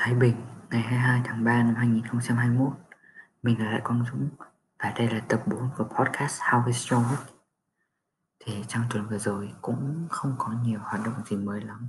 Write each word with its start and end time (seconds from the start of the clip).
Thái 0.00 0.14
Bình, 0.14 0.36
ngày 0.70 0.82
22 0.82 1.20
tháng 1.24 1.44
3 1.44 1.62
năm 1.62 1.74
2021. 1.74 2.72
Mình 3.42 3.58
là 3.58 3.70
Lại 3.70 3.80
Quang 3.84 4.04
Dũng 4.12 4.28
và 4.78 4.92
đây 4.96 5.10
là 5.10 5.20
tập 5.28 5.42
4 5.46 5.68
của 5.76 5.84
podcast 5.84 6.40
How 6.40 6.66
is 6.66 6.76
Strong 6.76 7.04
Thì 8.40 8.64
trong 8.68 8.82
tuần 8.90 9.08
vừa 9.08 9.18
rồi 9.18 9.52
cũng 9.62 10.06
không 10.10 10.34
có 10.38 10.52
nhiều 10.64 10.78
hoạt 10.82 11.04
động 11.04 11.14
gì 11.26 11.36
mới 11.36 11.60
lắm 11.60 11.88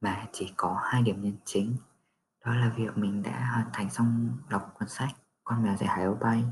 mà 0.00 0.26
chỉ 0.32 0.52
có 0.56 0.80
hai 0.82 1.02
điểm 1.02 1.22
nhấn 1.22 1.36
chính. 1.44 1.76
Đó 2.44 2.54
là 2.54 2.72
việc 2.76 2.98
mình 2.98 3.22
đã 3.22 3.50
hoàn 3.52 3.66
thành 3.72 3.90
xong 3.90 4.38
đọc 4.48 4.74
cuốn 4.78 4.88
sách 4.88 5.10
Con 5.44 5.62
mèo 5.62 5.76
dạy 5.76 5.88
hải 5.88 6.04
âu 6.04 6.14
bay 6.14 6.44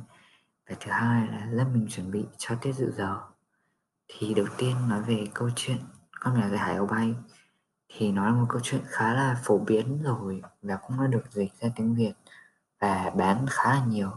và 0.71 0.77
thứ 0.81 0.91
hai 0.91 1.27
là 1.27 1.47
lớp 1.51 1.67
mình 1.73 1.87
chuẩn 1.91 2.11
bị 2.11 2.27
cho 2.39 2.55
tiết 2.55 2.73
dự 2.73 2.93
giờ. 2.97 3.21
Thì 4.09 4.35
đầu 4.35 4.47
tiên 4.59 4.89
nói 4.89 5.03
về 5.03 5.29
câu 5.35 5.51
chuyện 5.57 5.79
Con 6.21 6.41
mèo 6.41 6.49
dạy 6.49 6.59
hải 6.59 6.77
âu 6.77 6.87
bay 6.87 7.15
thì 7.89 8.13
nó 8.13 8.27
là 8.27 8.33
một 8.33 8.47
câu 8.49 8.61
chuyện 8.65 8.81
khá 8.87 9.15
là 9.15 9.37
phổ 9.45 9.59
biến 9.59 10.03
rồi 10.03 10.43
và 10.63 10.77
cũng 10.77 11.01
đã 11.01 11.07
được 11.07 11.25
dịch 11.31 11.53
ra 11.61 11.69
tiếng 11.77 11.95
Việt 11.95 12.13
và 12.81 13.13
bán 13.17 13.47
khá 13.51 13.71
là 13.71 13.85
nhiều. 13.85 14.11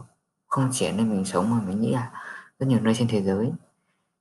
Không 0.48 0.68
chỉ 0.72 0.86
ở 0.86 0.92
nơi 0.92 1.06
mình 1.06 1.24
sống 1.24 1.50
mà 1.50 1.56
mình 1.66 1.80
nghĩ 1.80 1.92
là 1.92 2.10
rất 2.58 2.66
nhiều 2.66 2.80
nơi 2.80 2.94
trên 2.94 3.08
thế 3.08 3.22
giới. 3.22 3.52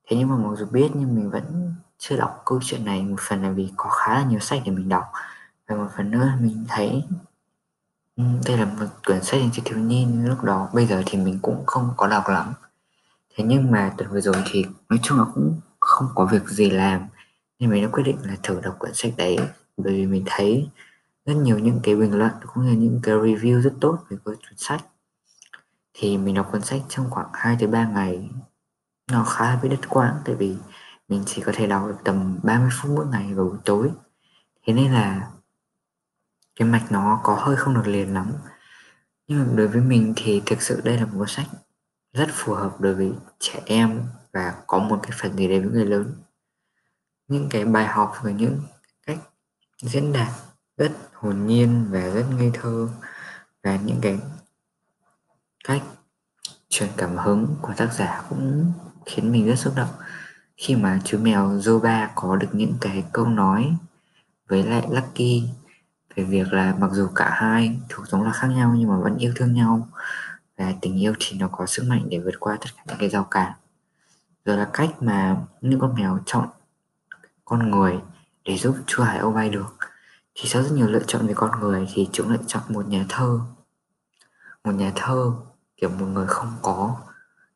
Thế 0.08 0.18
nhưng 0.18 0.30
mà 0.30 0.36
mặc 0.36 0.56
dù 0.58 0.66
biết 0.66 0.90
nhưng 0.94 1.16
mình 1.16 1.30
vẫn 1.30 1.76
chưa 1.98 2.18
đọc 2.18 2.42
câu 2.46 2.60
chuyện 2.64 2.86
này. 2.86 3.02
Một 3.04 3.20
phần 3.20 3.44
là 3.44 3.52
vì 3.52 3.72
có 3.78 3.90
khá 3.90 4.14
là 4.14 4.24
nhiều 4.24 4.40
sách 4.40 4.62
để 4.66 4.72
mình 4.72 4.90
đọc. 4.90 5.04
Và 5.68 5.76
một 5.76 5.88
phần 5.98 6.12
nữa 6.12 6.26
là 6.26 6.38
mình 6.40 6.66
thấy 6.68 7.04
ừ, 8.16 8.24
đây 8.46 8.58
là 8.58 8.66
một 8.66 8.86
quyển 9.06 9.24
sách 9.24 9.40
dành 9.42 9.50
cho 9.54 9.62
thiếu 9.66 9.80
nhi 9.80 10.08
lúc 10.24 10.44
đó 10.44 10.70
bây 10.74 10.86
giờ 10.86 11.04
thì 11.06 11.18
mình 11.18 11.40
cũng 11.42 11.66
không 11.66 11.94
có 11.98 12.08
đọc 12.08 12.24
lắm. 12.28 12.54
Thế 13.36 13.44
nhưng 13.44 13.72
mà 13.72 13.94
tuần 13.98 14.12
vừa 14.12 14.22
rồi 14.22 14.44
thì 14.46 14.66
nói 14.90 15.00
chung 15.04 15.18
là 15.18 15.26
cũng 15.34 15.62
không 15.80 16.08
có 16.16 16.26
việc 16.26 16.48
gì 16.48 16.70
làm 16.70 17.02
nên 17.62 17.70
mình 17.70 17.84
đã 17.84 17.90
quyết 17.92 18.04
định 18.04 18.18
là 18.24 18.36
thử 18.44 18.60
đọc 18.62 18.76
quyển 18.80 18.94
sách 18.94 19.14
đấy, 19.18 19.38
bởi 19.78 19.94
vì 19.94 20.06
mình 20.06 20.24
thấy 20.26 20.70
rất 21.26 21.34
nhiều 21.34 21.60
những 21.60 21.80
cái 21.84 21.96
bình 21.96 22.18
luận 22.18 22.32
cũng 22.54 22.66
như 22.66 22.72
những 22.72 23.00
cái 23.04 23.16
review 23.16 23.62
rất 23.62 23.74
tốt 23.82 24.00
về 24.10 24.18
cuốn 24.24 24.36
sách. 24.58 24.82
Thì 25.94 26.18
mình 26.18 26.36
đọc 26.36 26.50
cuốn 26.52 26.62
sách 26.62 26.82
trong 26.90 27.10
khoảng 27.10 27.30
2 27.34 27.58
tới 27.60 27.68
3 27.68 27.88
ngày, 27.88 28.30
nó 29.12 29.24
khá 29.24 29.46
là 29.46 29.60
bị 29.64 29.70
đứt 29.70 29.90
quãng, 29.90 30.16
tại 30.26 30.36
vì 30.36 30.56
mình 31.08 31.24
chỉ 31.26 31.42
có 31.42 31.52
thể 31.56 31.68
đọc 31.68 31.88
được 31.88 31.98
tầm 32.04 32.40
30 32.44 32.70
phút 32.82 32.92
mỗi 32.96 33.06
ngày 33.08 33.34
vào 33.34 33.46
buổi 33.46 33.58
tối. 33.66 33.92
Thế 34.66 34.74
nên 34.74 34.92
là 34.92 35.32
cái 36.56 36.68
mạch 36.68 36.92
nó 36.92 37.20
có 37.24 37.36
hơi 37.36 37.56
không 37.56 37.74
được 37.74 37.88
liền 37.88 38.14
lắm. 38.14 38.32
Nhưng 39.28 39.40
mà 39.40 39.54
đối 39.56 39.68
với 39.68 39.82
mình 39.82 40.14
thì 40.16 40.42
thực 40.46 40.62
sự 40.62 40.82
đây 40.84 40.98
là 40.98 41.06
một 41.06 41.12
cuốn 41.18 41.28
sách 41.28 41.48
rất 42.14 42.28
phù 42.32 42.54
hợp 42.54 42.82
đối 42.82 42.96
với 42.96 43.14
trẻ 43.40 43.62
em 43.66 44.04
và 44.34 44.56
có 44.68 44.80
một 44.80 45.00
cái 45.04 45.12
phần 45.22 45.38
gì 45.38 45.48
đấy 45.48 45.60
với 45.60 45.70
người 45.70 45.86
lớn 45.86 46.14
những 47.32 47.48
cái 47.50 47.66
bài 47.66 47.86
học 47.86 48.16
và 48.24 48.32
những 48.32 48.60
cách 49.08 49.20
diễn 49.82 50.14
đạt 50.14 50.28
rất 50.78 50.92
hồn 51.14 51.48
nhiên 51.48 51.86
và 51.90 52.00
rất 52.00 52.26
ngây 52.38 52.52
thơ 52.54 52.90
và 53.64 53.76
những 53.76 54.00
cái 54.02 54.20
cách 55.64 55.82
truyền 56.70 56.90
cảm 56.98 57.18
hứng 57.18 57.56
của 57.62 57.74
tác 57.78 57.94
giả 57.94 58.24
cũng 58.30 58.74
khiến 59.06 59.32
mình 59.32 59.48
rất 59.48 59.56
xúc 59.56 59.74
động. 59.76 59.90
Khi 60.58 60.76
mà 60.76 61.00
chú 61.04 61.18
mèo 61.18 61.50
Zoba 61.50 62.08
có 62.16 62.36
được 62.36 62.48
những 62.52 62.74
cái 62.82 63.04
câu 63.14 63.26
nói 63.26 63.76
với 64.48 64.64
lại 64.64 64.88
Lucky 64.90 65.44
về 66.16 66.24
việc 66.24 66.54
là 66.54 66.76
mặc 66.80 66.92
dù 66.94 67.08
cả 67.16 67.30
hai 67.30 67.80
thuộc 67.90 68.08
giống 68.08 68.24
là 68.24 68.32
khác 68.32 68.48
nhau 68.48 68.74
nhưng 68.78 68.90
mà 68.90 68.98
vẫn 69.00 69.18
yêu 69.18 69.32
thương 69.36 69.54
nhau 69.54 69.88
và 70.58 70.74
tình 70.82 71.02
yêu 71.02 71.14
thì 71.20 71.38
nó 71.38 71.48
có 71.48 71.66
sức 71.66 71.84
mạnh 71.88 72.06
để 72.10 72.20
vượt 72.20 72.40
qua 72.40 72.58
tất 72.62 72.68
cả 72.78 72.84
những 72.88 72.98
cái 72.98 73.10
rào 73.10 73.24
cản. 73.24 73.52
Rồi 74.46 74.58
là 74.58 74.70
cách 74.74 74.90
mà 75.00 75.38
những 75.62 75.80
con 75.80 75.96
mèo 75.96 76.20
chọn 76.26 76.50
con 77.52 77.72
người 77.72 78.00
để 78.46 78.58
giúp 78.58 78.76
Chu 78.88 79.04
Hải 79.04 79.18
Âu 79.18 79.32
bay 79.32 79.50
được, 79.50 79.76
thì 80.36 80.50
sau 80.50 80.64
rất 80.64 80.72
nhiều 80.72 80.88
lựa 80.88 81.04
chọn 81.08 81.28
về 81.28 81.34
con 81.34 81.60
người 81.60 81.88
thì 81.94 82.10
chúng 82.12 82.30
lại 82.30 82.40
chọn 82.48 82.64
một 82.70 82.88
nhà 82.88 83.06
thơ. 83.10 83.40
Một 84.64 84.72
nhà 84.72 84.92
thơ 84.96 85.32
kiểu 85.78 85.90
một 85.90 86.06
người 86.06 86.28
không 86.28 86.54
có 86.62 86.96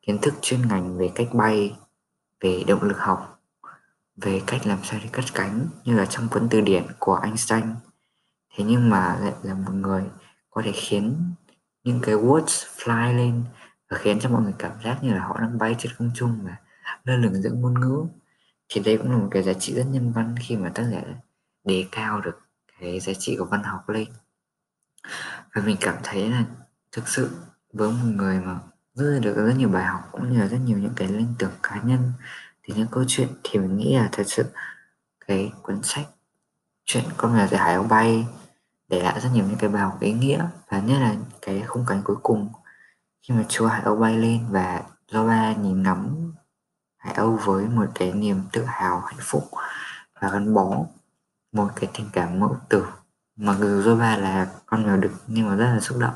kiến 0.01 0.17
thức 0.21 0.33
chuyên 0.41 0.67
ngành 0.67 0.97
về 0.97 1.11
cách 1.15 1.27
bay, 1.33 1.77
về 2.41 2.63
động 2.67 2.83
lực 2.83 2.97
học, 2.99 3.41
về 4.15 4.41
cách 4.47 4.67
làm 4.67 4.77
sao 4.83 4.99
để 5.03 5.09
cất 5.11 5.25
cánh, 5.33 5.67
như 5.85 5.97
là 5.97 6.05
trong 6.05 6.27
cuốn 6.27 6.47
từ 6.49 6.61
điển 6.61 6.83
của 6.99 7.15
Einstein. 7.15 7.65
Thế 8.55 8.63
nhưng 8.63 8.89
mà 8.89 9.17
lại 9.21 9.33
là 9.43 9.53
một 9.53 9.73
người 9.73 10.03
có 10.49 10.61
thể 10.65 10.71
khiến 10.71 11.33
những 11.83 11.99
cái 12.01 12.15
words 12.15 12.65
fly 12.77 13.17
lên 13.17 13.43
và 13.89 13.97
khiến 13.97 14.19
cho 14.19 14.29
mọi 14.29 14.41
người 14.41 14.53
cảm 14.57 14.71
giác 14.83 15.03
như 15.03 15.13
là 15.13 15.27
họ 15.27 15.39
đang 15.39 15.57
bay 15.57 15.75
trên 15.79 15.91
không 15.97 16.11
trung 16.15 16.39
và 16.43 16.55
lơ 17.03 17.15
lửng 17.15 17.41
giữa 17.41 17.51
ngôn 17.51 17.79
ngữ 17.79 18.05
thì 18.69 18.81
đây 18.81 18.97
cũng 18.97 19.11
là 19.11 19.17
một 19.17 19.27
cái 19.31 19.43
giá 19.43 19.53
trị 19.53 19.75
rất 19.75 19.83
nhân 19.91 20.11
văn 20.11 20.35
khi 20.39 20.57
mà 20.57 20.71
tác 20.75 20.83
giả 20.91 21.01
đề 21.63 21.85
cao 21.91 22.21
được 22.21 22.39
cái 22.79 22.99
giá 22.99 23.13
trị 23.19 23.35
của 23.39 23.45
văn 23.45 23.63
học 23.63 23.89
lên. 23.89 24.07
Và 25.55 25.61
mình 25.65 25.77
cảm 25.79 25.95
thấy 26.03 26.29
là 26.29 26.45
thực 26.91 27.07
sự 27.07 27.29
với 27.73 27.91
một 27.91 28.05
người 28.15 28.39
mà 28.39 28.59
rút 28.93 29.23
được 29.23 29.35
rất 29.35 29.53
nhiều 29.57 29.69
bài 29.69 29.85
học 29.85 30.09
cũng 30.11 30.33
như 30.33 30.39
là 30.39 30.47
rất 30.47 30.57
nhiều 30.65 30.77
những 30.77 30.93
cái 30.95 31.07
linh 31.07 31.33
tưởng 31.39 31.51
cá 31.63 31.81
nhân, 31.81 32.11
thì 32.63 32.73
những 32.77 32.87
câu 32.91 33.03
chuyện 33.07 33.27
thì 33.43 33.59
mình 33.59 33.77
nghĩ 33.77 33.97
là 33.97 34.09
thật 34.11 34.23
sự 34.27 34.45
cái 35.27 35.51
cuốn 35.61 35.83
sách 35.83 36.07
chuyện 36.85 37.03
con 37.17 37.31
người 37.33 37.47
giải 37.47 37.61
hải 37.61 37.73
âu 37.73 37.83
bay 37.83 38.27
để 38.87 39.03
lại 39.03 39.19
rất 39.21 39.29
nhiều 39.33 39.45
những 39.47 39.57
cái 39.57 39.69
bài 39.69 39.81
học 39.81 39.97
ý 40.01 40.13
nghĩa 40.13 40.47
và 40.67 40.79
nhất 40.79 40.99
là 40.99 41.15
cái 41.41 41.63
khung 41.67 41.85
cảnh 41.87 42.01
cuối 42.03 42.15
cùng 42.23 42.49
khi 43.21 43.33
mà 43.33 43.43
chúa 43.49 43.67
hải 43.67 43.81
âu 43.81 43.95
bay 43.95 44.17
lên 44.17 44.45
và 44.49 44.83
Laura 45.09 45.53
nhìn 45.53 45.83
ngắm 45.83 46.24
Hải 47.05 47.13
Âu 47.13 47.39
với 47.45 47.65
một 47.65 47.85
cái 47.95 48.13
niềm 48.13 48.41
tự 48.51 48.65
hào, 48.65 48.99
hạnh 48.99 49.19
phúc 49.21 49.49
và 50.19 50.29
gắn 50.29 50.53
bó, 50.53 50.77
một 51.51 51.67
cái 51.75 51.89
tình 51.93 52.09
cảm 52.13 52.39
mẫu 52.39 52.57
tử. 52.69 52.85
Mặc 53.35 53.55
dù 53.59 53.81
Zoba 53.81 54.19
là 54.19 54.47
con 54.65 54.83
mèo 54.83 54.97
đực 54.97 55.11
nhưng 55.27 55.47
mà 55.49 55.55
rất 55.55 55.65
là 55.65 55.79
xúc 55.79 55.97
động. 55.97 56.13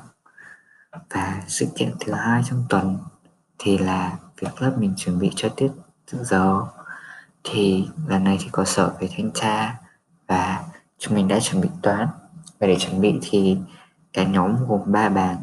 Và 1.09 1.41
sự 1.47 1.67
kiện 1.75 1.94
thứ 1.99 2.13
hai 2.13 2.44
trong 2.45 2.63
tuần 2.69 2.97
thì 3.57 3.78
là 3.78 4.17
việc 4.38 4.61
lớp 4.61 4.75
mình 4.78 4.94
chuẩn 4.97 5.19
bị 5.19 5.31
cho 5.35 5.49
tiết 5.49 5.72
dự 6.07 6.23
giờ. 6.23 6.61
Thì 7.44 7.89
lần 8.07 8.23
này 8.23 8.38
thì 8.41 8.49
có 8.51 8.66
sở 8.66 8.95
về 8.99 9.09
thanh 9.17 9.31
tra 9.31 9.75
và 10.28 10.63
chúng 10.97 11.16
mình 11.16 11.28
đã 11.28 11.39
chuẩn 11.39 11.61
bị 11.61 11.69
toán. 11.81 12.07
Và 12.59 12.67
để 12.67 12.78
chuẩn 12.79 13.01
bị 13.01 13.19
thì 13.22 13.57
cả 14.13 14.23
nhóm 14.23 14.67
gồm 14.67 14.91
ba 14.91 15.09
bạn 15.09 15.38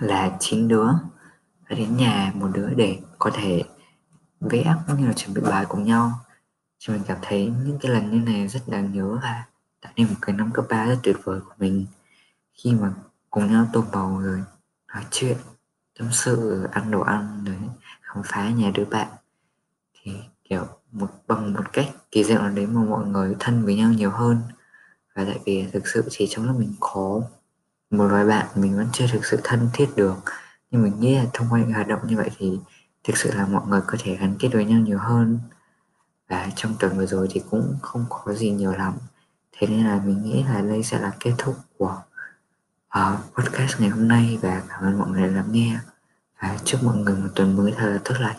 là 0.00 0.30
chín 0.40 0.68
đứa. 0.68 0.88
Và 1.68 1.76
đến 1.76 1.96
nhà 1.96 2.32
một 2.34 2.48
đứa 2.52 2.68
để 2.68 3.00
có 3.18 3.30
thể 3.34 3.64
vẽ 4.50 4.74
cũng 4.86 5.00
như 5.00 5.06
là 5.06 5.12
chuẩn 5.12 5.34
bị 5.34 5.40
bài 5.40 5.66
cùng 5.68 5.84
nhau. 5.84 6.12
Thì 6.80 6.94
mình 6.94 7.02
cảm 7.06 7.18
thấy 7.22 7.52
những 7.64 7.78
cái 7.78 7.92
lần 7.92 8.10
như 8.10 8.32
này 8.32 8.48
rất 8.48 8.60
đáng 8.66 8.92
nhớ 8.92 9.18
và 9.22 9.44
tạo 9.80 9.92
nên 9.96 10.08
một 10.08 10.14
cái 10.22 10.36
năm 10.36 10.50
cấp 10.54 10.64
3 10.68 10.86
rất 10.86 10.98
tuyệt 11.02 11.16
vời 11.24 11.40
của 11.40 11.54
mình. 11.58 11.86
Khi 12.52 12.72
mà 12.74 12.92
cùng 13.30 13.52
nhau 13.52 13.66
tô 13.72 13.84
bầu 13.92 14.18
rồi 14.18 14.42
nói 14.94 15.04
chuyện, 15.10 15.36
tâm 15.98 16.08
sự 16.12 16.66
ăn 16.72 16.90
đồ 16.90 17.00
ăn, 17.00 17.44
rồi 17.46 17.56
khám 18.02 18.22
phá 18.26 18.50
nhà 18.50 18.70
đứa 18.74 18.84
bạn. 18.84 19.08
Thì, 19.94 20.12
kiểu, 20.44 20.66
một, 20.92 21.10
bằng 21.26 21.52
một 21.52 21.72
cách 21.72 21.86
kỳ 22.10 22.24
diệu 22.24 22.38
nào 22.38 22.50
đấy 22.50 22.66
mà 22.66 22.80
mọi 22.84 23.06
người 23.06 23.36
thân 23.40 23.64
với 23.64 23.76
nhau 23.76 23.92
nhiều 23.92 24.10
hơn. 24.10 24.38
Và 25.14 25.24
tại 25.24 25.38
vì 25.44 25.66
thực 25.72 25.88
sự 25.88 26.04
chỉ 26.10 26.26
trong 26.30 26.46
lúc 26.46 26.56
mình 26.58 26.74
có 26.80 27.20
một 27.90 28.08
vài 28.10 28.26
bạn 28.26 28.46
mình 28.54 28.76
vẫn 28.76 28.86
chưa 28.92 29.06
thực 29.12 29.24
sự 29.24 29.40
thân 29.44 29.68
thiết 29.72 29.88
được. 29.96 30.16
Nhưng 30.70 30.82
mình 30.82 31.00
nghĩ 31.00 31.16
là 31.16 31.26
thông 31.32 31.46
qua 31.50 31.60
những 31.60 31.72
hoạt 31.72 31.88
động 31.88 32.00
như 32.06 32.16
vậy 32.16 32.30
thì 32.38 32.58
thực 33.04 33.16
sự 33.16 33.30
là 33.34 33.46
mọi 33.46 33.66
người 33.66 33.80
có 33.86 33.98
thể 34.00 34.16
gắn 34.16 34.36
kết 34.38 34.48
với 34.52 34.64
nhau 34.64 34.80
nhiều 34.80 34.98
hơn. 34.98 35.38
Và 36.28 36.48
trong 36.56 36.74
tuần 36.78 36.98
vừa 36.98 37.06
rồi 37.06 37.28
thì 37.30 37.42
cũng 37.50 37.76
không 37.82 38.04
có 38.08 38.34
gì 38.34 38.50
nhiều 38.50 38.72
lắm. 38.72 38.94
Thế 39.52 39.66
nên 39.66 39.86
là 39.86 40.00
mình 40.04 40.22
nghĩ 40.22 40.44
là 40.44 40.60
đây 40.60 40.82
sẽ 40.82 40.98
là 40.98 41.12
kết 41.20 41.32
thúc 41.38 41.56
của 41.78 42.02
uh, 42.98 43.34
podcast 43.34 43.80
ngày 43.80 43.88
hôm 43.90 44.08
nay. 44.08 44.38
Và 44.42 44.62
cảm 44.68 44.82
ơn 44.82 44.98
mọi 44.98 45.08
người 45.08 45.22
đã 45.22 45.28
lắng 45.28 45.52
nghe. 45.52 45.78
Và 46.42 46.58
chúc 46.64 46.82
mọi 46.82 46.96
người 46.96 47.16
một 47.16 47.28
tuần 47.34 47.56
mới 47.56 47.72
thật 47.72 47.86
là 47.86 47.98
tốt 48.04 48.14
lành. 48.18 48.36